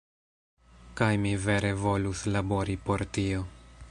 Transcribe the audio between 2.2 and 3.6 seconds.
labori por tio.